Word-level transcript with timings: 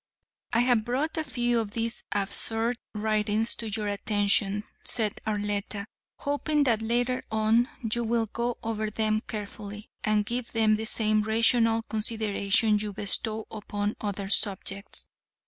"I 0.51 0.61
have 0.61 0.83
brought 0.83 1.15
a 1.19 1.23
few 1.23 1.59
of 1.59 1.69
these 1.75 2.03
absurd 2.11 2.79
writings 2.95 3.55
to 3.57 3.69
your 3.69 3.87
attention," 3.87 4.63
said 4.83 5.21
Arletta, 5.27 5.85
"hoping 6.17 6.63
that 6.63 6.81
later 6.81 7.21
on 7.29 7.69
you 7.93 8.03
will 8.03 8.25
go 8.25 8.57
over 8.63 8.89
them 8.89 9.21
carefully 9.27 9.91
and 10.03 10.25
give 10.25 10.53
them 10.53 10.73
the 10.73 10.85
same 10.87 11.21
rational 11.21 11.83
consideration 11.83 12.79
you 12.79 12.93
bestow 12.93 13.45
upon 13.51 13.95
other 14.01 14.27
subjects. 14.27 15.05